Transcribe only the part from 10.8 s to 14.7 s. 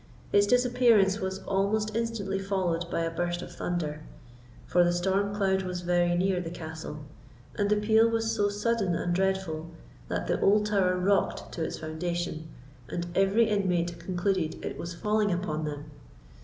rocked to its foundation, and every inmate concluded